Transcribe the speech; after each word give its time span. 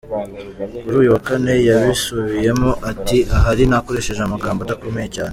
Kuri 0.83 0.95
uyu 1.01 1.13
wa 1.15 1.21
Kane 1.27 1.53
yabisubiyemo 1.69 2.71
ati 2.91 3.17
“Ahari 3.35 3.63
nakoresheje 3.69 4.21
amagambo 4.23 4.59
adakomeye 4.63 5.07
cyane. 5.15 5.29